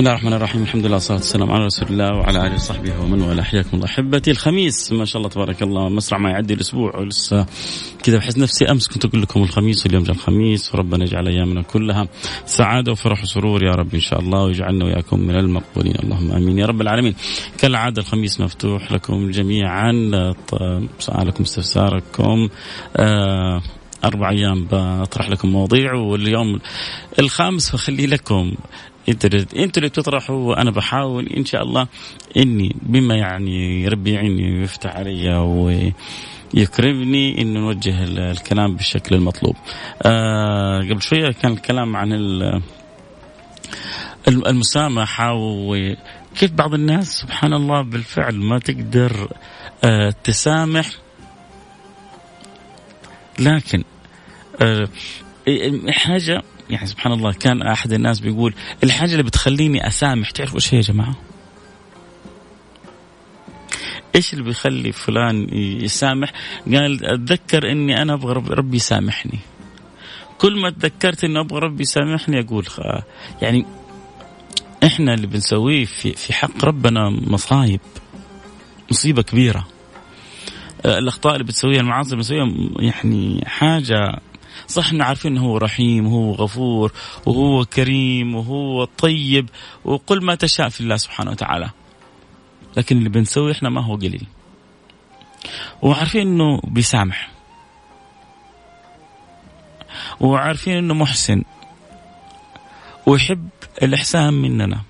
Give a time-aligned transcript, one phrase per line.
[0.00, 3.22] بسم الله الرحمن الرحيم الحمد لله والصلاة والسلام على رسول الله وعلى آله وصحبه ومن
[3.22, 7.46] والاه حياكم الله أحبتي الخميس ما شاء الله تبارك الله مسرع ما يعدي الأسبوع ولسه
[8.02, 12.08] كذا بحس نفسي أمس كنت أقول لكم الخميس واليوم جاء الخميس وربنا يجعل أيامنا كلها
[12.46, 16.66] سعادة وفرح وسرور يا رب إن شاء الله ويجعلنا وإياكم من المقبولين اللهم آمين يا
[16.66, 17.14] رب العالمين
[17.58, 19.92] كالعادة الخميس مفتوح لكم جميعا
[20.98, 22.48] سؤالكم استفساركم
[22.96, 23.62] آه
[24.04, 26.58] أربع أيام بطرح لكم مواضيع واليوم
[27.18, 28.54] الخامس بخلي لكم
[29.10, 31.86] أنتوا أنتوا اللي بتطرحوا وأنا بحاول إن شاء الله
[32.36, 35.36] إني بما يعني ربي يعيني ويفتح علي
[36.54, 39.56] ويكرمني إنه نوجه الكلام بالشكل المطلوب.
[40.02, 42.12] آه قبل شوية كان الكلام عن
[44.28, 49.28] المسامحة وكيف بعض الناس سبحان الله بالفعل ما تقدر
[49.84, 50.90] آه تسامح
[53.38, 53.84] لكن
[54.62, 54.88] آه
[55.88, 60.78] حاجة يعني سبحان الله كان أحد الناس بيقول الحاجة اللي بتخليني أسامح تعرفوا إيش هي
[60.78, 61.14] يا جماعة؟
[64.14, 65.46] إيش اللي بيخلي فلان
[65.82, 66.32] يسامح؟
[66.66, 69.38] قال أتذكر إني أنا أبغى ربي يسامحني.
[70.38, 72.66] كل ما تذكرت اني أبغى ربي يسامحني أقول
[73.42, 73.66] يعني
[74.84, 77.80] إحنا اللي بنسويه في في حق ربنا مصايب
[78.90, 79.66] مصيبة كبيرة.
[80.84, 82.46] الأخطاء اللي بتسويها المعاصي اللي بنسويها
[82.78, 84.20] يعني حاجة
[84.70, 86.92] صح إحنا عارفين إنه هو رحيم وهو غفور
[87.26, 89.50] وهو كريم وهو طيب
[89.84, 91.70] وقل ما تشاء في الله سبحانه وتعالى.
[92.76, 94.26] لكن اللي بنسويه إحنا ما هو قليل.
[95.82, 97.30] وعارفين إنه بيسامح.
[100.20, 101.42] وعارفين إنه محسن.
[103.06, 103.48] ويحب
[103.82, 104.80] الإحسان مننا.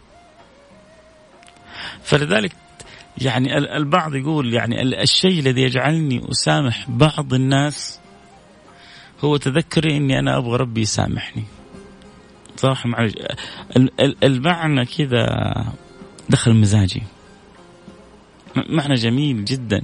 [2.03, 2.53] فلذلك
[3.19, 8.01] يعني البعض يقول يعني الشيء الذي يجعلني أسامح بعض الناس
[9.25, 11.45] هو تذكري إني أنا أبغى ربي يسامحني.
[12.57, 13.13] صراحة معلش
[14.23, 15.27] المعنى كذا
[16.29, 17.03] دخل مزاجي.
[18.57, 19.83] معنى جميل جدا.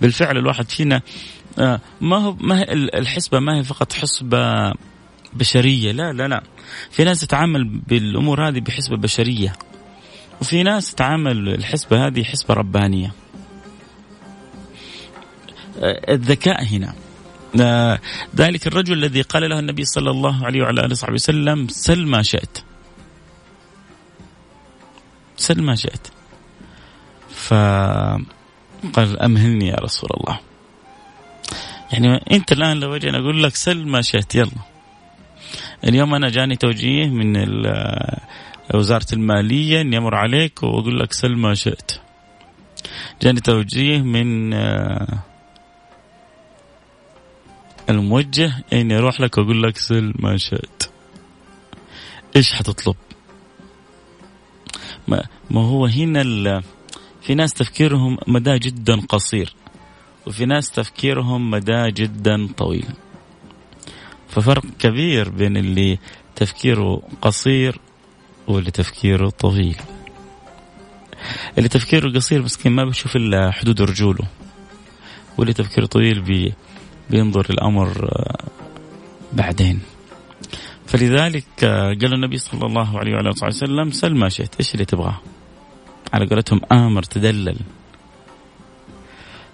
[0.00, 1.02] بالفعل الواحد فينا
[2.00, 4.72] ما هو ما هي الحسبة ما هي فقط حسبة
[5.32, 5.92] بشرية.
[5.92, 6.42] لا لا لا.
[6.90, 9.52] في ناس تتعامل بالأمور هذه بحسبة بشرية.
[10.40, 13.12] وفي ناس تتعامل الحسبة هذه حسبة ربانية.
[16.08, 16.94] الذكاء هنا.
[18.36, 22.22] ذلك الرجل الذي قال له النبي صلى الله عليه وعلى آله وصحبه وسلم سل ما
[22.22, 22.58] شئت.
[25.36, 26.08] سل ما شئت.
[27.30, 30.40] فقال أمهلني يا رسول الله.
[31.92, 34.50] يعني أنت الآن لو أجي أقول لك سل ما شئت يلا.
[35.84, 37.36] اليوم أنا جاني توجيه من
[38.74, 41.92] وزارة المالية اني أمر عليك وأقول لك سل ما شئت.
[43.22, 44.50] جاني توجيه من
[47.88, 50.82] الموجه اني أروح لك وأقول لك سل ما شئت.
[52.36, 52.96] إيش حتطلب؟
[55.08, 56.62] ما, ما هو هنا
[57.22, 59.54] في ناس تفكيرهم مدى جدا قصير
[60.26, 62.88] وفي ناس تفكيرهم مدى جدا طويل.
[64.28, 65.98] ففرق كبير بين اللي
[66.36, 67.80] تفكيره قصير
[68.48, 69.76] واللي تفكيره طويل.
[71.58, 74.24] اللي تفكيره قصير مسكين ما بيشوف إلا حدود رجوله
[75.38, 76.54] واللي تفكيره طويل بي
[77.10, 78.10] بينظر الأمر
[79.32, 79.80] بعدين.
[80.86, 81.64] فلذلك
[82.00, 85.20] قال النبي صلى الله عليه وعلى آله وسلم سل ما شئت إيش اللي تبغاه؟
[86.12, 87.56] على قولتهم آمر تدلل.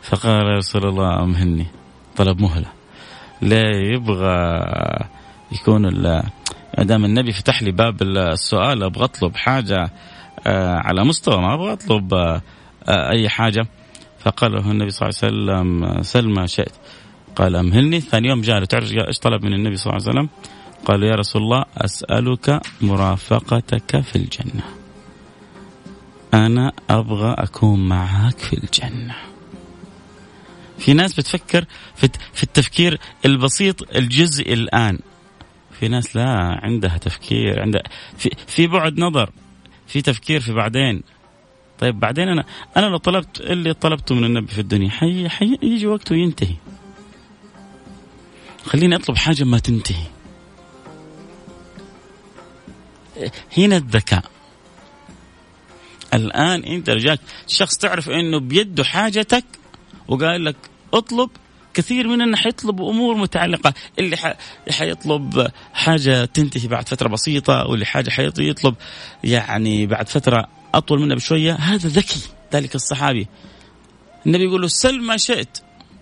[0.03, 1.66] فقال يا رسول الله أمهلني.
[2.16, 2.66] طلب مهلة.
[3.42, 3.62] لا
[3.95, 4.65] يبغى
[5.53, 6.03] يكون
[6.78, 9.91] ما دام النبي فتح لي باب السؤال أبغى أطلب حاجة
[10.86, 12.15] على مستوى ما أبغى أطلب
[12.89, 13.66] أي حاجة.
[14.18, 16.72] فقال له النبي صلى الله عليه وسلم سل ما شئت.
[17.36, 20.28] قال امهلني ثاني يوم جاء تعرف إيش طلب من النبي صلى الله عليه وسلم؟
[20.84, 24.63] قال يا رسول الله أسألك مرافقتك في الجنة.
[26.34, 29.15] أنا أبغى أكون معك في الجنة.
[30.78, 31.65] في ناس بتفكر
[32.34, 34.98] في التفكير البسيط الجزئي الآن.
[35.80, 37.83] في ناس لا عندها تفكير عندها
[38.19, 39.30] في في بعد نظر
[39.87, 41.03] في تفكير في بعدين.
[41.78, 42.45] طيب بعدين أنا
[42.77, 46.54] أنا لو طلبت اللي طلبته من النبي في الدنيا حي, حي يجي وقته وينتهي.
[48.65, 50.07] خليني أطلب حاجة ما تنتهي.
[53.59, 54.25] هنا الذكاء.
[56.15, 59.45] الآن انت رجعت شخص تعرف إنه بيده حاجتك
[60.09, 60.57] وقال لك
[60.95, 61.31] اطلب
[61.75, 63.75] كثير مننا حيطلب أمور متعلقة.
[63.99, 64.16] اللي
[64.71, 68.75] حيطلب حاجة تنتهي بعد فترة بسيطة واللي حاجة حيطلب
[69.25, 71.53] يعني بعد فترة أطول منها بشوية.
[71.55, 72.21] هذا ذكي
[72.55, 73.28] ذلك الصحابي.
[74.27, 75.59] النبي يقول له سل ما شئت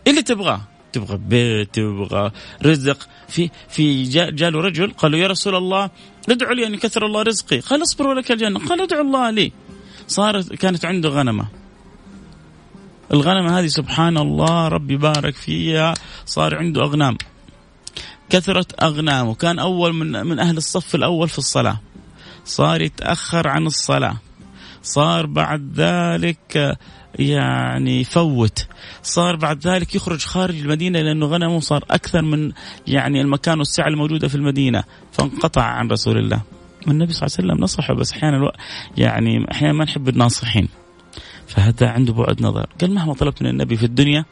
[0.07, 0.61] اللي تبغاه.
[0.93, 2.31] تبغى بيت تبغى
[2.63, 3.09] رزق.
[3.29, 5.91] في في جاء له رجل قالوا يا رسول الله
[6.29, 7.61] ادعو لي أن يكثر الله رزقي.
[7.61, 8.59] قال اصبر ولك الجنة.
[8.69, 9.53] قال ادعو الله لي.
[10.09, 11.47] صارت كانت عنده غنمة.
[13.13, 15.95] الغنمة هذه سبحان الله ربي بارك فيها
[16.27, 17.19] صار عنده أغنام.
[18.31, 19.35] كثرت أغنامه.
[19.35, 21.81] كان أول من, من أهل الصف الأول في الصلاة.
[22.45, 24.17] صار يتأخر عن الصلاة.
[24.83, 26.79] صار بعد ذلك
[27.19, 28.67] يعني يفوت.
[29.03, 32.53] صار بعد ذلك يخرج خارج المدينة لأنه غنمه صار أكثر من
[32.87, 34.85] يعني المكان والسعة الموجودة في المدينة.
[35.13, 36.43] فانقطع عن رسول الله.
[36.87, 38.53] والنبي صلى الله عليه وسلم نصحه بس أحيانا
[38.97, 40.69] يعني أحيانا ما نحب الناصحين.
[41.47, 42.67] فهذا عنده بعد نظر.
[42.81, 44.25] قال مهما طلبت من النبي في الدنيا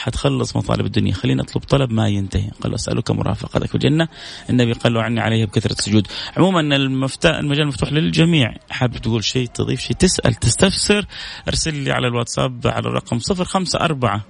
[0.00, 1.12] حتخلص مطالب الدنيا.
[1.12, 2.50] خلينا اطلب طلب ما ينتهي.
[2.60, 4.08] قال أسألك مرافقتك في الجنة.
[4.50, 6.06] النبي قال له عني عليها بكثرة السجود.
[6.36, 8.54] عموما المفتاح المجال مفتوح للجميع.
[8.70, 11.06] حابب تقول شيء تضيف شيء تسأل تستفسر
[11.48, 14.20] أرسل لي على الواتساب على الرقم 054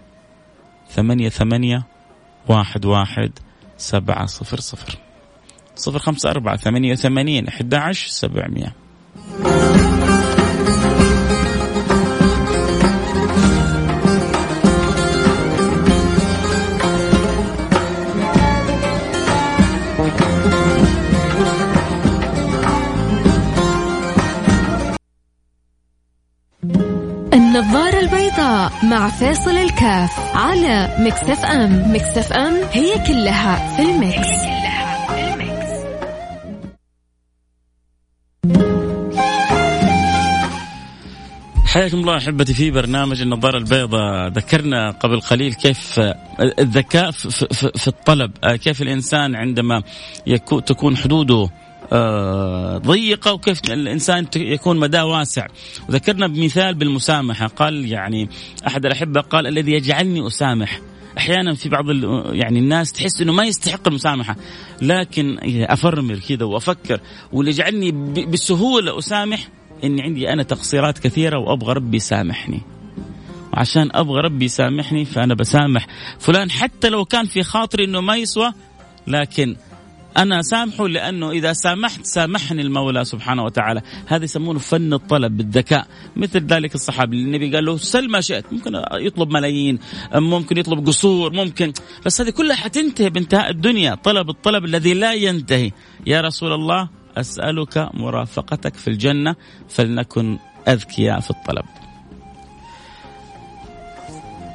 [0.91, 1.87] ثمانية ثمانية
[2.49, 3.31] واحد واحد
[3.77, 4.99] سبعة صفر صفر.
[5.77, 6.57] صفر خمسة أربعة
[6.95, 8.75] ثمانية أحد عشر سبعمية.
[28.83, 31.95] مع فاصل الكاف على مكسف أم.
[31.95, 35.71] مكسف أم هي كلها في المكس, كلها في المكس.
[41.67, 44.29] حياكم الله أحبتي في برنامج النظارة البيضاء.
[44.29, 46.01] ذكرنا قبل قليل كيف
[46.41, 48.31] الذكاء في الطلب.
[48.63, 49.83] كيف الإنسان عندما
[50.27, 51.49] يكون تكون حدوده
[52.87, 55.47] ضيقة وكيف الإنسان يكون مداه واسع.
[55.89, 57.47] وذكرنا بمثال بالمسامحة.
[57.47, 58.29] قال يعني
[58.67, 60.81] أحد الأحبة قال الذي يجعلني أسامح.
[61.19, 61.85] أحيانا في بعض
[62.35, 64.37] يعني الناس تحس إنه ما يستحق المسامحة.
[64.83, 67.01] لكن أفرمل كذا وأفكر
[67.33, 67.93] واللي يجعلني
[68.27, 69.49] بسهولة أسامح
[69.85, 72.61] إني عندي أنا تقصيرات كثيرة وأبغى ربي يسامحني.
[73.53, 75.87] وعشان أبغى ربي يسامحني فأنا بسامح.
[76.19, 78.53] فلان حتى لو كان في خاطري إنه ما يسوى
[79.07, 79.57] لكن
[80.19, 83.83] أنا سامحه لأنه إذا سامحت سامحني المولى سبحانه وتعالى.
[84.07, 85.87] هذا يسمونه فن الطلب بالذكاء.
[86.17, 88.53] مثل ذلك الصحابي النبي قال له سل ما شئت.
[88.53, 89.79] ممكن يطلب ملايين
[90.15, 91.73] ممكن يطلب قصور ممكن.
[92.07, 93.95] بس هذه كلها حتنتهي بانتهاء الدنيا.
[93.95, 95.71] طلب الطلب الذي لا ينتهي.
[96.07, 99.37] يا رسول الله أسألك مرافقتك في الجنة
[99.69, 101.65] فلنكن أذكياء في الطلب.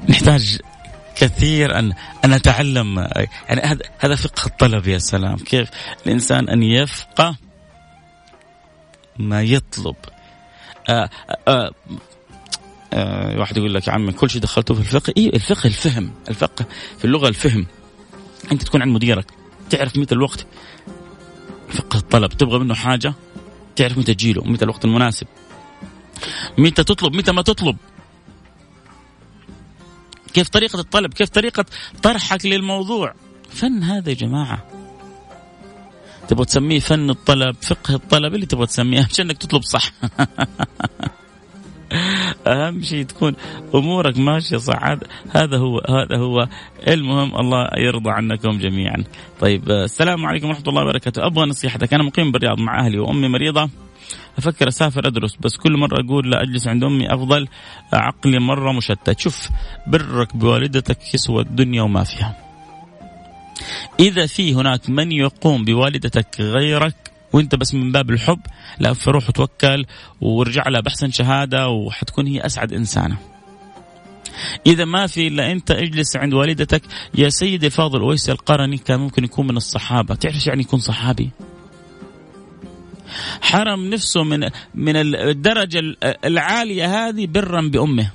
[0.09, 0.59] نحتاج
[1.15, 1.93] كثير ان
[2.25, 2.97] ان أتعلم
[3.49, 5.35] يعني هذا هذا فقه الطلب يا سلام.
[5.35, 5.69] كيف؟
[6.05, 7.35] الإنسان أن يفقه
[9.19, 9.95] ما يطلب.
[10.89, 11.09] آآ
[11.47, 11.71] آآ
[12.93, 15.13] آآ واحد يقول لك يا عمي كل شيء دخلته في الفقه.
[15.17, 16.11] اي الفقه الفهم.
[16.29, 16.65] الفقه
[16.97, 17.65] في اللغة الفهم.
[18.51, 19.25] أنت تكون عند مديرك
[19.69, 20.45] تعرف متى الوقت.
[21.69, 22.29] فقه الطلب.
[22.29, 23.13] تبغى منه حاجة
[23.75, 25.27] تعرف متى تجيله متى الوقت المناسب.
[26.57, 27.77] متى تطلب متى ما تطلب.
[30.35, 31.65] كيف طريقة الطلب كيف طريقة
[32.03, 33.13] طرحك للموضوع.
[33.49, 34.63] فن هذا يا جماعة.
[36.27, 39.91] تبغى تسميه فن الطلب فقه الطلب اللي تبغى تسميه شيء أنك تطلب صح.
[42.47, 43.35] أهم شيء تكون
[43.75, 44.83] أمورك ماشية صح.
[45.31, 46.47] هذا هو هذا هو
[46.87, 47.35] المهم.
[47.35, 49.03] الله يرضى عنكم جميعا.
[49.39, 51.25] طيب السلام عليكم ورحمة الله وبركاته.
[51.25, 51.93] أبغى نصيحتك.
[51.93, 53.69] أنا مقيم بالرياض مع أهلي وأمي مريضة.
[54.37, 57.47] أفكر أسافر أدرس بس كل مرة أقول لا أجلس عند أمي أفضل.
[57.93, 59.19] عقلي مرة مشتت.
[59.19, 59.49] شوف
[59.87, 62.45] برك بوالدتك يسوى الدنيا وما فيها.
[63.99, 68.39] إذا في هناك من يقوم بوالدتك غيرك وانت بس من باب الحب
[68.79, 69.85] لا فروح وتوكل
[70.21, 73.17] وارجع لها بأحسن شهادة وحتكون هي أسعد إنسانة.
[74.65, 76.81] إذا ما في إلا أنت اجلس عند والدتك.
[77.15, 80.15] يا سيدي الفاضل أويس القرني كان ممكن يكون من الصحابة.
[80.15, 81.29] تعرف يعني يكون صحابي؟
[83.41, 85.81] حرم نفسه من من الدرجة
[86.25, 88.11] العالية هذه برا بأمه.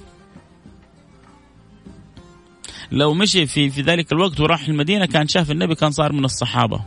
[2.93, 6.81] لو مشي في في ذلك الوقت وراح المدينة كان شاف النبي كان صار من الصحابة.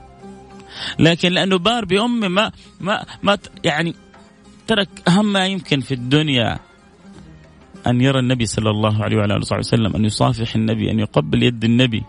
[0.99, 3.95] لكن لأنه بار بامه ما ما ما يعني
[4.67, 6.59] ترك أهم ما يمكن في الدنيا
[7.87, 11.63] أن يرى النبي صلى الله عليه وعلى آله وسلم أن يصافح النبي أن يقبل يد
[11.63, 12.03] النبي.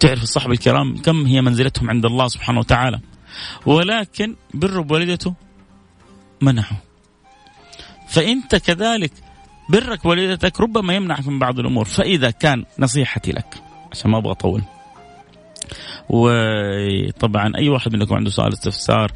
[0.00, 3.00] تعرف الصحابة الكرام كم هي منزلتهم عند الله سبحانه وتعالى؟
[3.66, 5.34] ولكن بر بوالدته
[6.40, 6.82] منعه.
[8.08, 9.12] فأنت كذلك
[9.68, 11.84] برك والدتك ربما يمنعك من بعض الأمور.
[11.84, 13.62] فإذا كان نصيحتي لك
[13.92, 14.62] عشان ما أبغى أطول.
[16.08, 19.12] وطبعا أي واحد منكم عنده سؤال استفسار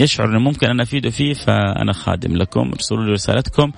[0.00, 3.72] يشعر إنه ممكن أنا أفيده فيه فأنا خادم لكم ارسلوا لي رسالتكم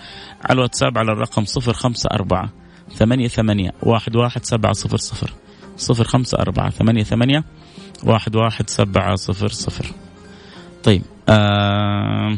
[0.44, 2.50] على الواتساب على الرقم 054
[2.94, 5.32] ثمانية ثمانية واحد واحد سبعة صفر صفر.
[5.76, 7.44] صفر خمسة أربعة ثمانية ثمانية
[8.04, 9.86] واحد واحد سبعة صفر صفر.
[10.84, 12.36] طيب آه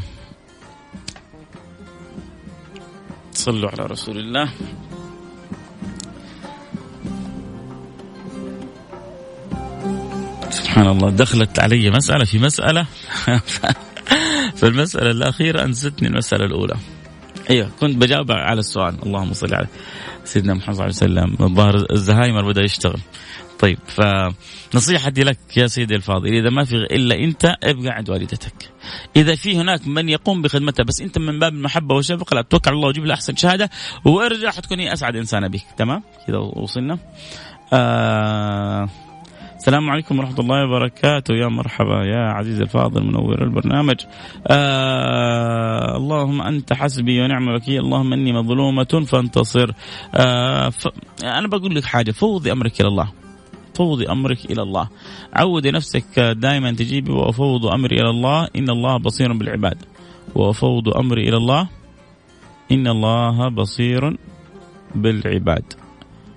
[3.32, 4.48] صلوا على رسول الله.
[10.50, 11.11] سبحان الله.
[11.11, 12.87] دخلت علي مسألة في مسألة.
[14.59, 16.75] في المسألة الأخيرة أنستني المسألة الأولى.
[17.50, 18.95] أيوه كنت بجاوب على السؤال.
[19.02, 19.67] اللهم صل على
[20.25, 21.47] سيدنا محمد صلى الله عليه وسلم.
[21.47, 23.00] الظاهر الزهايمر بدأ يشتغل.
[23.59, 28.71] طيب فنصيحتي لك يا سيدي الفاضل إذا ما في إلا أنت ابقى عند والدتك.
[29.17, 32.76] إذا في هناك من يقوم بخدمتها بس أنت من باب المحبة والشفقة لا توكل على
[32.76, 33.71] الله وجيب له احسن شهادة
[34.05, 35.62] وارجع حتكوني أسعد انسانه بك.
[35.78, 36.99] تمام؟ كذا وصلنا.
[37.73, 38.88] آه
[39.68, 41.34] السلام عليكم ورحمة الله وبركاته.
[41.34, 43.96] يا مرحبا يا عزيزي الفاضل منور البرنامج.
[44.46, 47.80] آه اللهم أنت حسبي ونعم الوكيل.
[47.80, 49.70] اللهم إني مظلومة فانتصر.
[50.14, 50.88] آه ف...
[51.25, 52.10] أنا بقول لك حاجة.
[52.10, 53.12] فوضي أمرك إلى الله.
[53.75, 54.88] فوضي أمرك إلى الله.
[55.32, 58.48] عودي نفسك دائما تجيبي وأفوض أمري إلى الله.
[58.56, 59.78] إن الله بصير بالعباد.
[60.34, 61.68] وأفوض أمري إلى الله.
[62.72, 64.16] إن الله بصير
[64.94, 65.64] بالعباد.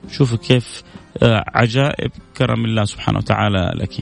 [0.10, 0.84] شوفوا كيف
[1.24, 3.94] آه، عجائب كرم الله سبحانه وتعالى لك.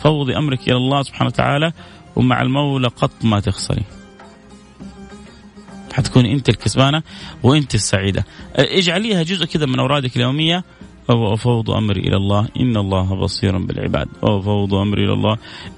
[0.00, 1.72] فوضي أمرك إلى الله سبحانه وتعالى
[2.16, 3.82] ومع المولى قط ما تخسري
[5.92, 7.02] حتكون أنت الكسبانة
[7.42, 8.24] وأنت السعيدة.
[8.56, 10.64] آه، اجعليها جزء كذا من أورادك اليومية.
[11.08, 12.48] وأفوض أمري إلى الله.
[12.60, 14.08] إن الله بصير بالعباد.
[14.22, 15.36] وأفوض أمري إلى الله.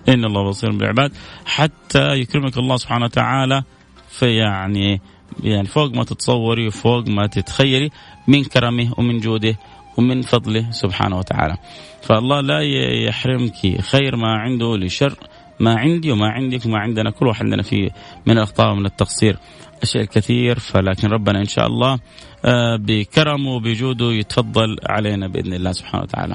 [0.08, 1.12] إن الله بصير بالعباد.
[1.46, 3.62] حتى يكرمك الله سبحانه وتعالى
[4.08, 5.00] في يعني
[5.42, 7.90] يعني فوق ما تتصوري وفوق ما تتخيلي.
[8.28, 9.56] من كرمه ومن جوده
[9.98, 11.56] ومن فضله سبحانه وتعالى.
[12.02, 12.60] فالله لا
[13.08, 15.14] يحرمك خير ما عنده لشر
[15.60, 17.10] ما عندي وما عندك وما عندنا.
[17.10, 17.90] كل واحد عندنا في
[18.26, 19.36] من الأخطاء ومن التقصير.
[19.82, 21.98] أشياء كثير فلكن ربنا إن شاء الله
[22.44, 26.34] آه، بكرمه وبجوده يتفضل علينا بإذن الله سبحانه وتعالى.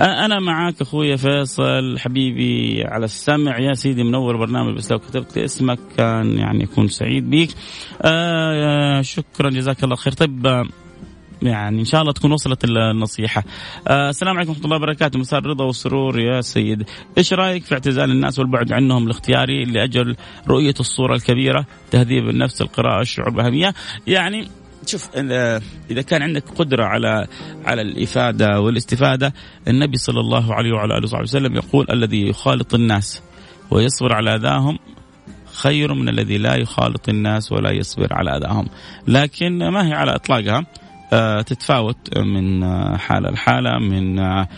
[0.00, 3.58] آه، أنا معك أخوي فيصل حبيبي على السمع.
[3.58, 7.50] يا سيدي منور برنامج بس لو كتبت اسمك كان يعني يكون سعيد بيك.
[8.02, 9.50] آه شكرا.
[9.50, 10.12] جزاك الله خير.
[10.12, 10.66] طيب
[11.42, 13.42] يعني إن شاء الله تكون وصلت النصيحة.
[13.88, 16.82] آه السلام عليكم ورحمة الله وبركاته مساء الرضا والسرور يا سيد.
[17.18, 20.16] إيش رأيك في اعتزال الناس والبعد عنهم الاختياري لأجل
[20.48, 23.74] رؤية الصورة الكبيرة، تهذيب النفس، القراءة، الشعور بأهمية،
[24.06, 24.48] يعني
[24.86, 25.08] شوف
[25.90, 27.26] إذا كان عندك قدرة على
[27.64, 29.34] على الإفادة والاستفادة
[29.68, 33.22] النبي صلى الله عليه وعلى آله وصحبه وسلم يقول الذي يخالط الناس
[33.70, 34.78] ويصبر على أذاهم
[35.52, 38.68] خير من الذي لا يخالط الناس ولا يصبر على أذاهم
[39.08, 40.66] لكن ما هي على إطلاقها آه،
[41.46, 44.48] تتفاوت من آه، حالة لحالة من آه،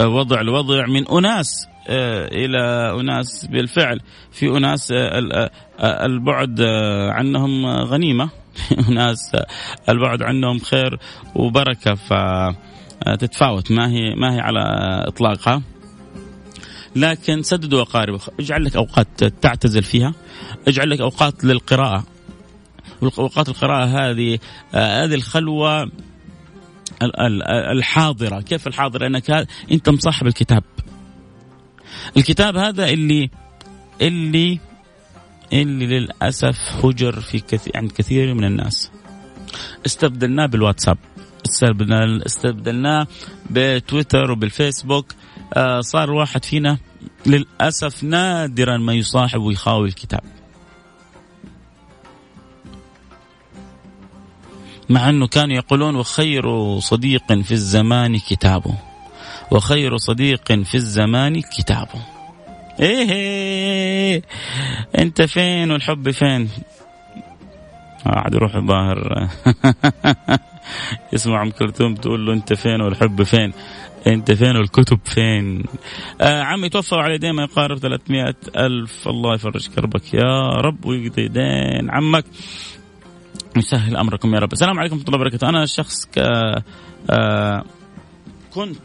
[0.00, 2.60] وضع لوضع من أناس إلى
[3.00, 4.00] أناس بالفعل.
[4.32, 4.92] في أناس
[5.80, 6.60] البعد
[7.10, 8.30] عنهم غنيمة.
[8.54, 9.36] في أناس
[9.88, 10.98] البعد عنهم خير
[11.34, 11.94] وبركة.
[11.94, 14.60] فتتفاوت ما هي ما هي على
[15.08, 15.62] إطلاقها.
[16.96, 20.14] لكن سددوا أقارب اجعل لك أوقات تعتزل فيها.
[20.68, 22.04] اجعل لك أوقات للقراءة.
[23.02, 24.38] اوقات القراءة هذه
[24.74, 25.90] آه، هذه الخلوة
[27.72, 28.40] الحاضرة.
[28.40, 30.64] كيف الحاضرة؟ إنك أنت مصاحب الكتاب.
[32.16, 33.30] الكتاب هذا اللي
[34.00, 34.60] اللي
[35.52, 38.90] اللي للأسف هجر في كثير عند كثير من الناس.
[39.86, 40.98] استبدلناه بالواتساب.
[42.26, 43.06] استبدلناه
[43.50, 45.14] بتويتر وبالفيسبوك.
[45.54, 46.78] آه، صار واحد فينا
[47.26, 50.22] للأسف نادرا ما يصاحب ويخاوي الكتاب.
[54.90, 58.74] مع أنه كانوا يقولون وخير صديق في الزمان كتابه
[59.50, 62.00] وخير صديق في الزمان كتابه
[62.80, 64.22] إيه, إيه
[64.98, 66.48] أنت فين والحب فين؟
[68.04, 69.28] قاعد يروح الظاهر.
[71.12, 73.52] يسمع أم كلثوم تقول له أنت فين والحب فين؟
[74.06, 75.64] أنت فين والكتب فين؟
[76.20, 79.08] آه عمي توفى عليه دين ما يقارب 300 ألف.
[79.08, 82.24] الله يفرج كربك يا رب ويقضي دين عمك.
[83.60, 84.52] يسهل أمركم يا رب.
[84.52, 85.48] السلام عليكم ورحمة الله وبركاته.
[85.48, 86.18] أنا شخص ك...
[87.10, 87.64] آه
[88.50, 88.80] كنت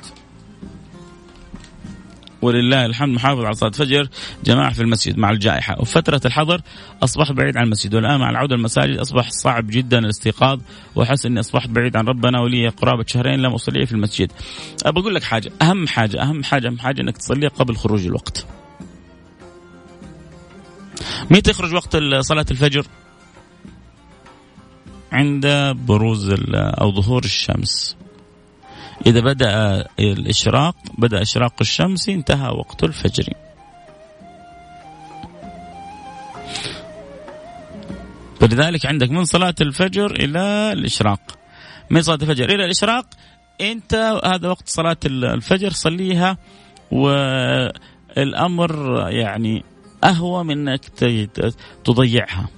[2.42, 4.10] ولله الحمد محافظ على صلاة الفجر
[4.44, 5.76] جماعة في المسجد مع الجائحة.
[5.80, 6.62] وفترة الحظر
[7.04, 10.62] أصبحت بعيد عن المسجد والآن مع العودة المساجد أصبح صعب جدا الاستيقاظ
[10.96, 14.32] وأحس أني أصبحت بعيد عن ربنا ولي قرابة شهرين لم أصلي في المسجد.
[14.86, 18.46] أبى أقول لك حاجة أهم حاجة أهم حاجة أهم حاجة أنك تصليها قبل خروج الوقت.
[21.32, 22.86] متى يخرج وقت صلاة الفجر؟
[25.12, 27.98] عند بروز أو ظهور الشمس.
[29.06, 33.34] إذا بدأ الإشراق بدأ إشراق الشمس انتهى وقت الفجر.
[38.40, 41.20] فلذلك عندك من صلاة الفجر إلى الإشراق.
[41.90, 43.06] من صلاة الفجر إلى الإشراق
[43.62, 46.38] أنت هذا وقت صلاة الفجر صليها
[46.92, 48.74] والأمر
[49.10, 49.64] يعني
[50.04, 50.86] أهوى من أنك
[51.84, 52.50] تضيعها.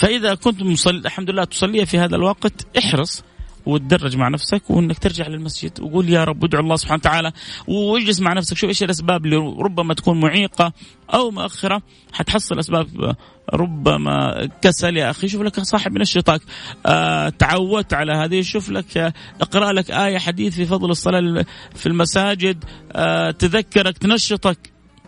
[0.00, 3.24] فإذا كنت مصلي الحمد لله تصليها في هذا الوقت احرص
[3.66, 5.80] وتدرج مع نفسك وإنك ترجع للمسجد.
[5.80, 7.32] وقول يا رب ادعو الله سبحانه وتعالى
[7.66, 8.56] واجلس مع نفسك.
[8.56, 10.72] شوف إيش الأسباب اللي ربما تكون معيقة
[11.14, 11.82] أو مؤخرة.
[12.12, 13.16] حتحصل أسباب
[13.54, 15.28] ربما كسل يا أخي.
[15.28, 16.42] شوف لك صاحب نشطك
[16.86, 18.42] آه تعودت على هذه.
[18.42, 22.64] شوف لك اقرأ لك آية حديث في فضل الصلاة في المساجد.
[22.92, 24.58] آه تذكرك تنشطك.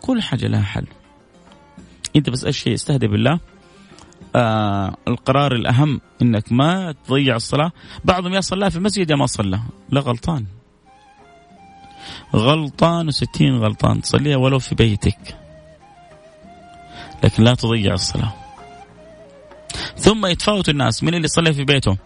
[0.01, 0.87] كل حاجة لها حل.
[2.17, 3.52] أنت بس إيش استهدي بالله.
[4.37, 7.73] آه القرار الأهم إنك ما تضيع الصلاة.
[8.05, 9.61] بعضهم يا صلى في المسجد يا ما صلى.
[9.91, 10.45] لا غلطان.
[12.37, 14.01] غلطان وستين غلطان.
[14.03, 15.39] تصليها ولو في بيتك.
[17.25, 18.33] لكن لا تضيع الصلاة.
[19.97, 21.03] ثم يتفاوت الناس.
[21.03, 21.97] من اللي يصلي في بيته؟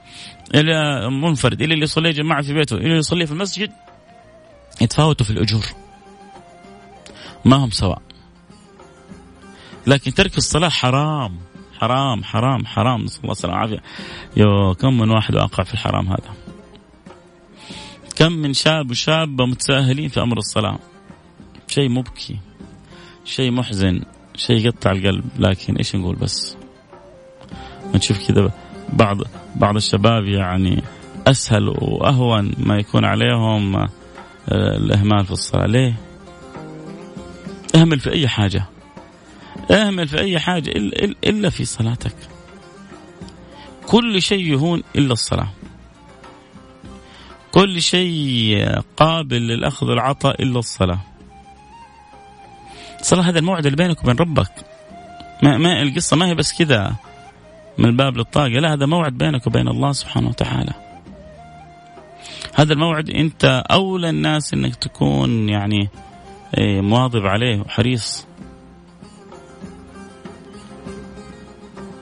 [0.54, 1.62] إلى منفرد.
[1.62, 2.76] إلى اللي يصلي جماعة في بيته.
[2.76, 3.73] إلى اللي يصلي في المسجد؟
[4.80, 5.64] يتفاوتوا في الأجور.
[7.45, 8.02] ما هم سواء.
[9.87, 11.38] لكن ترك الصلاة حرام.
[11.80, 13.83] حرام حرام حرام نسأل الله السلامة والعافية.
[14.37, 16.35] يو كم من واحد واقع في الحرام هذا؟
[18.16, 20.78] كم من شاب وشابة متساهلين في أمر الصلاة؟
[21.68, 22.38] شيء مبكي
[23.25, 24.00] شيء محزن
[24.37, 26.56] شيء يقطع القلب لكن إيش نقول بس؟
[27.95, 28.50] نشوف كذا
[28.92, 29.16] بعض
[29.56, 30.83] بعض الشباب يعني
[31.26, 33.88] أسهل وأهون ما يكون عليهم آه،
[34.49, 35.67] الإهمال في الصلاة.
[35.67, 35.95] ليه؟
[37.75, 38.65] إهمل في أي حاجة.
[39.71, 40.71] اهمل في أي حاجة
[41.25, 42.16] إلا في صلاتك.
[43.86, 45.49] كل شيء يهون إلا الصلاة.
[47.52, 50.99] كل شيء قابل للأخذ والعطاء إلا الصلاة.
[53.00, 54.52] الصلاه هذا الموعد اللي بينك وبين ربك.
[55.42, 56.97] ما, ما القصة ما هي بس كذا
[57.78, 58.49] من الباب للطاقة.
[58.49, 60.73] لا هذا موعد بينك وبين الله سبحانه وتعالى.
[62.54, 65.88] هذا الموعد أنت أولى الناس إنك تكون يعني
[66.58, 68.26] إيه، مواظب عليه وحريص.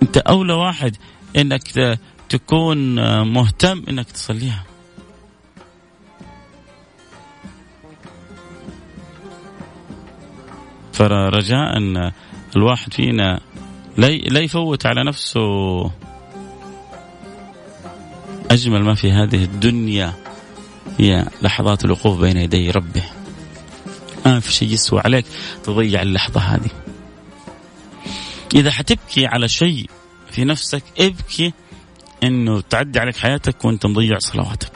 [0.05, 0.97] أنت أولى واحد
[1.37, 2.95] إنك تكون
[3.33, 4.65] مهتم إنك تصليها.
[10.93, 12.13] فرجاء إن
[12.57, 13.41] الواحد فينا
[13.97, 15.91] لا يفوت على نفسه.
[18.51, 20.13] أجمل ما في هذه الدنيا
[20.99, 23.05] هي لحظات الوقوف بين يدي ربه
[24.27, 25.27] ما في شيء يسوى عليك
[25.65, 26.71] تضيع اللحظة هذه.
[28.55, 29.91] إذا حتبكي على شيء
[30.35, 31.53] في نفسك ابكي
[32.23, 34.73] إنه تعدي عليك حياتك وأنت مضيع صلواتك.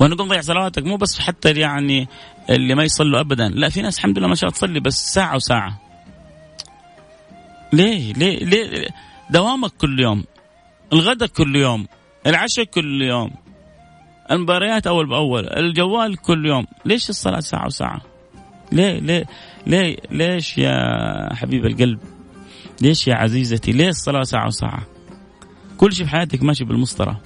[0.00, 2.08] وأنا أقول مضيع صلواتك مو بس حتى يعني
[2.50, 3.48] اللي ما يصلوا ابدا.
[3.48, 5.80] لا في ناس الحمد لله ما شاء الله تصلي بس ساعة وساعة.
[7.72, 8.88] ليه؟ ليه؟ ليه؟
[9.30, 10.24] دوامك كل يوم.
[10.92, 11.86] الغداء كل يوم.
[12.26, 13.30] العشاء كل يوم.
[14.30, 15.46] المباريات أول بأول.
[15.46, 16.66] الجوال كل يوم.
[16.84, 18.00] ليش الصلاة ساعة وساعة؟
[18.72, 19.24] ليه؟ ليه؟
[19.66, 20.74] ليه؟ ليش يا
[21.34, 22.19] حبيب القلب؟
[22.80, 24.82] ليش يا عزيزتي؟ ليه الصلاة ساعة وساعة؟
[25.78, 27.20] كل شيء في حياتك ماشي بالمسطرة.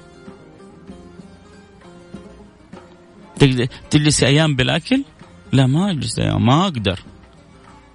[3.90, 5.05] تجلس أيام بالأكل
[5.53, 7.01] لا ما أجلس أيام ما أقدر.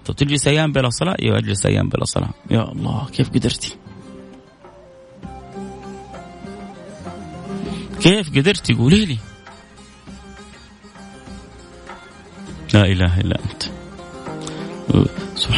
[0.06, 2.30] طب تجلس أيام بلا صلاة؟ أيوه أجلس أيام بلا صلاة.
[2.52, 3.76] يا الله كيف قدرتي؟
[8.02, 9.18] كيف قدرتي؟ قولي لي.
[12.74, 13.79] لا إله إلا أنت.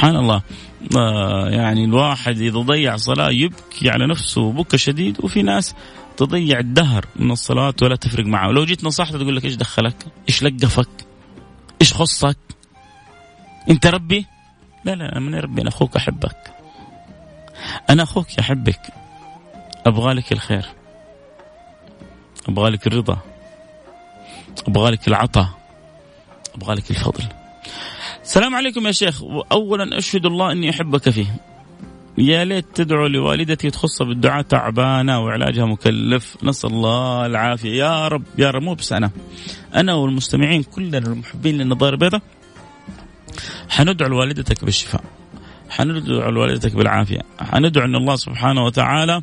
[0.02, 0.42] سبحان الله.
[0.98, 5.76] آه، يعني الواحد إذا ضيع صلاة يبكي على نفسه بكى شديد وفي ناس
[6.18, 8.48] تضيع الدهر من الصلاة ولا تفرق معه.
[8.48, 9.96] ولو جيت نصحته تقول لك إيش دخلك؟
[10.30, 11.08] إيش لقفك؟
[11.82, 12.38] إيش خصك؟
[13.70, 14.26] أنت ربي؟
[14.86, 16.54] لا لا من ربي أنا أخوك أحبك.
[17.90, 18.82] أنا أخوك يحبك
[19.86, 20.66] أبغى لك الخير.
[22.50, 23.18] أبغى لك الرضا.
[24.68, 25.50] أبغى لك العطاء.
[26.56, 27.41] أبغى لك الفضل.
[28.24, 29.24] السلام عليكم يا شيخ.
[29.52, 31.42] اولا أشهد الله أني أحبك فيه.
[32.18, 36.38] يا ليت تدعو لوالدتي تخص بالدعاء تعبانة وعلاجها مكلف.
[36.44, 37.84] نسأل الله العافية.
[37.84, 39.12] يا رب يا رب مو بس أنا
[39.76, 42.22] أنا والمستمعين كلنا المحبين للنظارة البيضاء
[43.70, 45.04] حندعو لوالدتك بالشفاء.
[45.70, 47.22] حندعو لوالدتك بالعافية.
[47.40, 49.22] حندعو أن الله سبحانه وتعالى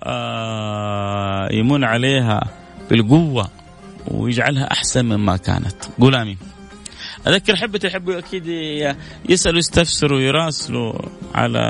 [0.00, 2.40] آه يمن عليها
[2.90, 3.48] بالقوة
[4.08, 5.84] ويجعلها أحسن مما كانت.
[6.00, 6.38] قول آمين.
[7.26, 8.46] أذكر احبتي يحبوا أكيد
[9.28, 10.92] يسألوا يستفسروا يراسلوا
[11.34, 11.60] على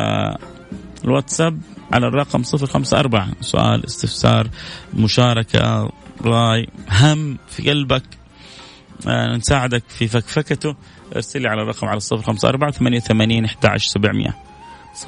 [1.05, 1.61] الواتساب
[1.93, 4.49] على الرقم 054 سؤال استفسار
[4.95, 5.91] مشاركة
[6.25, 8.03] رأي هم في قلبك.
[9.09, 10.77] آه نساعدك في فكفكته.
[11.17, 14.35] ارسلي على الرقم على 054 88 11700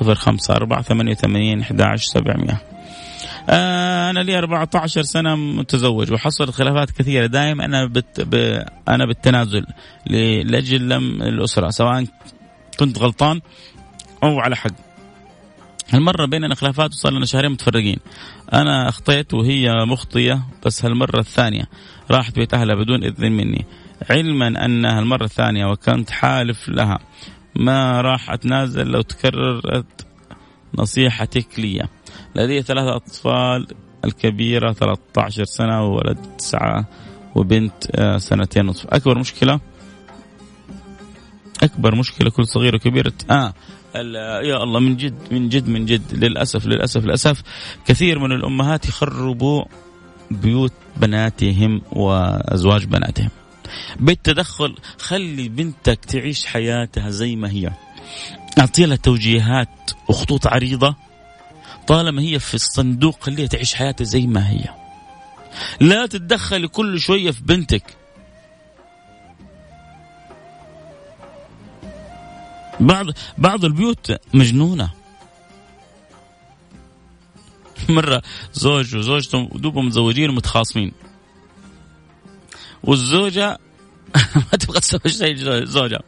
[0.00, 2.61] 054 88 11700 آه
[3.48, 7.26] أنا لي 14 سنة متزوج وحصلت خلافات كثيرة.
[7.26, 8.35] دائما أنا بت ب...
[8.88, 9.66] أنا بالتنازل
[10.44, 12.07] لأجل لم الأسرة سواء
[12.78, 13.40] كنت غلطان
[14.22, 14.70] أو على حق.
[15.90, 17.98] هالمرة بيننا خلافات وصار لنا شهرين متفرقين.
[18.52, 21.64] أنا أخطيت وهي مخطية بس هالمرة الثانية
[22.11, 23.66] راحت بيت أهلها بدون إذن مني.
[24.11, 26.98] علما أن هالمرة الثانية وكنت حالف لها
[27.57, 30.07] ما راح أتنازل لو تكررت
[30.74, 31.88] نصيحتك لي.
[32.35, 33.66] لدي ثلاثة أطفال
[34.05, 36.87] الكبيرة 13 سنة وولد تسعة
[37.35, 38.87] وبنت آه، سنتين ونصف.
[38.87, 39.61] أكبر مشكلة؟
[41.62, 43.12] أكبر مشكلة كل صغيرة وكبيرة.
[43.31, 43.55] آه
[44.42, 47.42] يا الله من جد من جد من جد للأسف للأسف للأسف
[47.87, 49.64] كثير من الأمهات يخربوا
[50.31, 53.31] بيوت بناتهم وأزواج بناتهم.
[54.01, 57.70] بالتدخل خلي بنتك تعيش حياتها زي ما هي.
[58.59, 60.97] أعطي لها توجيهات وخطوط عريضة
[61.87, 64.64] طالما هي في الصندوق خليها تعيش حياتها زي ما هي.
[65.81, 67.97] لا تتدخلي كل شوية في بنتك.
[72.81, 73.07] بعض
[73.38, 74.90] بعض البيوت مجنونة.
[77.88, 80.92] مرة زوج وزوجته دوبهم متزوجين ومتخاصمين.
[82.83, 83.59] والزوجة
[84.53, 86.01] ما تبغى تسوي شيء زوجها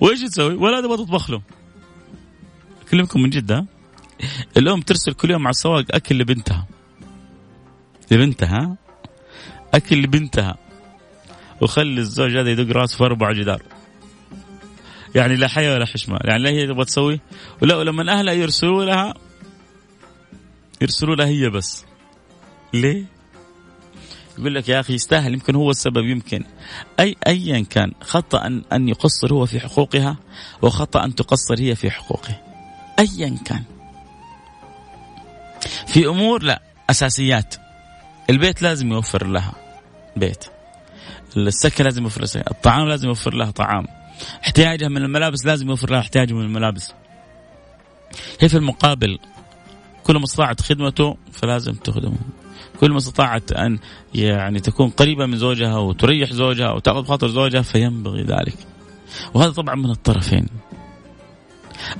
[0.00, 1.42] وإيش تسوي؟ ولا تبغى تطبخ له.
[2.86, 3.66] اكلمكم من جد
[4.56, 6.66] الام ترسل كل يوم على السواق أكل لبنتها.
[8.10, 8.76] لبنتها؟
[9.74, 10.56] أكل لبنتها.
[11.60, 13.62] وخلي الزوج هذا يدق راسه في أربع جدار.
[15.14, 16.18] يعني لا حياة ولا حشمة.
[16.24, 17.20] يعني لا هي تبغى تسوي
[17.62, 19.14] ولا ولما اهلها يرسلوا لها
[20.82, 21.84] يرسلوا لها هي بس.
[22.74, 23.04] ليه؟
[24.38, 26.44] يقول لك يا أخي يستاهل يمكن هو السبب يمكن.
[27.00, 30.16] أي ايا كان خطأ ان أن يقصر هو في حقوقها
[30.62, 32.40] وخطأ أن تقصر هي في حقوقه.
[32.98, 33.62] ايا كان.
[35.86, 37.54] في أمور لا أساسيات.
[38.30, 39.52] البيت لازم يوفر لها
[40.16, 40.44] بيت.
[41.36, 43.86] السكن لازم يوفر لها الطعام لازم يوفر لها طعام.
[44.44, 46.92] احتياجها من الملابس لازم يوفر لها احتياجه من الملابس.
[48.40, 49.18] هي في المقابل
[50.04, 52.18] كل ما استطاعت خدمته فلازم تخدمه.
[52.80, 53.78] كل ما استطاعت أن
[54.14, 58.56] يعني تكون قريبة من زوجها وتريح زوجها وتأخذ خاطر زوجها فينبغي ذلك.
[59.34, 60.46] وهذا طبعا من الطرفين.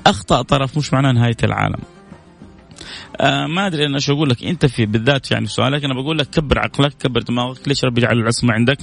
[0.07, 1.81] أخطأ طرف مش معناه نهاية العالم.
[3.20, 4.44] آه ما أدري أنا شو أقول لك.
[4.44, 7.68] أنت في بالذات يعني سؤالك أنا بقول لك كبر عقلك كبر دماغك.
[7.68, 8.78] ليش ربي يجعل العصمة عندك؟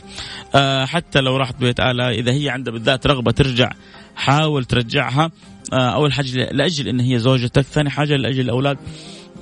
[0.55, 3.71] آه حتى لو راحت بيت اهلها إذا هي عندها بالذات رغبة ترجع
[4.15, 5.31] حاول ترجعها.
[5.73, 7.61] آه أول حاجة لأجل إن هي زوجتك.
[7.61, 8.77] ثاني حاجة لأجل الأولاد.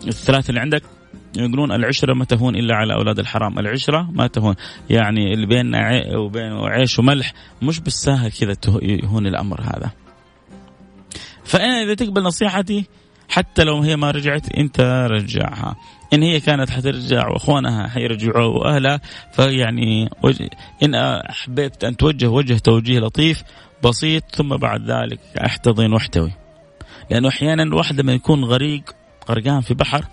[0.08, 0.84] الثلاثه اللي عندك
[1.38, 4.56] يقولون العشرة ما تهون إلا على أولاد الحرام، العشرة ما تهون،
[4.90, 9.92] يعني اللي بيننا وبين عيش وملح مش بالساهل كذا يهون الأمر هذا.
[11.44, 12.86] فأنا إذا تقبل نصيحتي
[13.30, 15.76] حتى لو هي ما رجعت انت رجعها.
[16.14, 20.10] إن هي كانت حترجع وإخوانها حيرجعوا وأهلها فيعني
[20.84, 23.44] إن احببت أن توجه وجه توجيه لطيف
[23.84, 26.32] بسيط ثم بعد ذلك أحتضن واحتوي.
[27.12, 28.84] لأنه أحيانا واحد لما يكون غريق
[29.30, 30.06] غرقان في بحر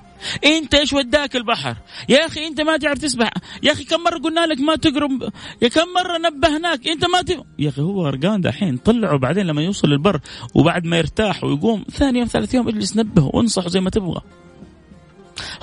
[0.45, 1.77] انت إيش وداك البحر؟
[2.09, 3.31] يا أخي انت ما تعرف تسبح.
[3.63, 7.45] يا أخي كم مرة قلنا لك ما تقرب؟ يا كم مرة نبهناك؟ انت ما ت...
[7.59, 10.21] يا أخي هو غرقان دحين طلعه بعدين لما يوصل للبر
[10.55, 14.21] وبعد ما يرتاح ويقوم ثاني يوم ثالث يوم اجلس نبهه وانصحه زي ما تبغى.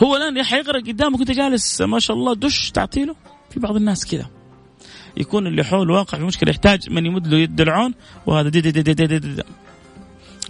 [0.03, 3.15] هو الآن حيغرق قدامك وأنت جالس ما شاء الله دش تعطيله.
[3.49, 4.25] في بعض الناس كذا.
[5.17, 7.93] يكون اللي حول واقع في مشكلة يحتاج من يمد له يد العون
[8.25, 9.43] وهذا دي دي دي دي دي دي دي.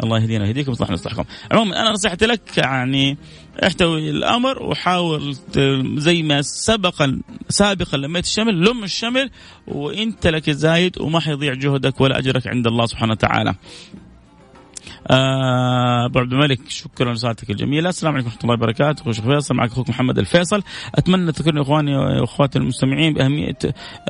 [0.03, 3.17] الله يهدينا ويهديكم ويصلح يصلحكم عموما أنا نصيحتي لك يعني
[3.63, 5.35] احتوي الأمر وحاول
[5.97, 9.29] زي ما سبقا سابقا لميت الشمل لم الشمل
[9.67, 13.55] وانت لك زايد وما حيضيع جهدك ولا أجرك عند الله سبحانه وتعالى.
[15.11, 17.89] آه، أبو عبد الملك شكرا لساعتك الجميلة.
[17.89, 19.01] السلام عليكم ورحمة الله وبركاته.
[19.01, 20.63] أخوي شيخ فيصل معك أخوك محمد الفيصل.
[20.95, 23.57] أتمنى تذكرني إخواني وأخواتي المستمعين بأهمية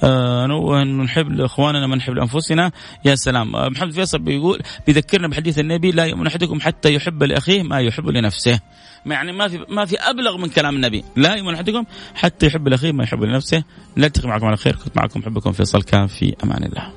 [0.03, 2.71] آه انه نحب لإخواننا ما نحب لأنفسنا.
[3.06, 3.56] يا سلام.
[3.56, 8.08] آه، محمد فيصل بيقول بيذكرنا بحديث النبي لا يؤمن أحدكم حتى يحب لأخيه ما يحب
[8.08, 8.60] لنفسه.
[9.06, 11.04] يعني ما في ما في أبلغ من كلام النبي.
[11.16, 11.84] لا يؤمن أحدكم
[12.16, 13.63] حتى يحب لاخيه ما يحب لنفسه.
[13.98, 16.94] نلتقي معكم على خير كنت معكم حبكم فيصل كان في أمان الله.